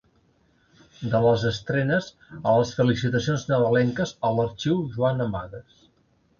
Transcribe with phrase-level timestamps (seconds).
[1.11, 2.07] De les estrenes
[2.53, 5.89] a les felicitacions nadalenques a l'Arxiu Joan Amades.